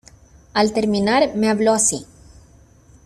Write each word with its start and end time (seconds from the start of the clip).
al 0.55 0.73
terminar, 0.73 1.35
me 1.35 1.47
habló 1.47 1.73
así: 1.73 2.07